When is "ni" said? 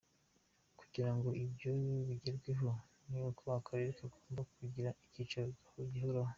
3.09-3.19